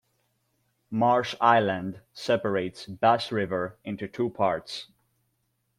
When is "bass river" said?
2.87-3.77